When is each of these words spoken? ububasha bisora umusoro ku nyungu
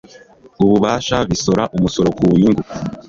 ububasha 0.63 1.17
bisora 1.29 1.63
umusoro 1.75 2.09
ku 2.17 2.23
nyungu 2.39 2.61